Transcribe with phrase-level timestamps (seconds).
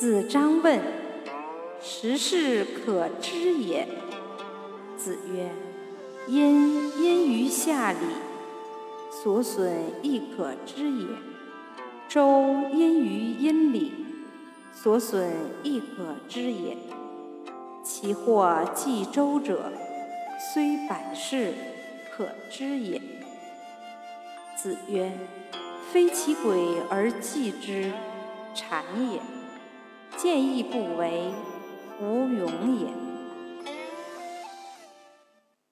[0.00, 0.80] 子张问
[1.82, 3.86] ：“时事可知也？”
[4.96, 5.50] 子曰
[6.26, 7.98] ：“殷殷于夏礼，
[9.22, 11.06] 所损亦可知也；
[12.08, 13.92] 周因于殷礼，
[14.72, 15.30] 所损
[15.62, 16.78] 亦可知也。
[17.84, 19.70] 其或继周者，
[20.54, 21.52] 虽百世，
[22.16, 23.02] 可知也。”
[24.56, 25.12] 子曰
[25.92, 27.92] ：“非其鬼而祭之，
[28.54, 28.82] 谄
[29.12, 29.20] 也；
[30.22, 31.32] 见义不为，
[31.98, 32.86] 无勇也。”